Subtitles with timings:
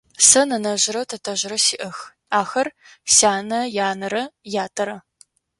[0.27, 1.97] Сэ нэнэжърэ тэтэжърэ сиӏэх,
[2.41, 2.67] ахэр
[3.15, 3.59] сянэ
[3.89, 4.23] янэрэ
[4.65, 4.95] ятэрэ.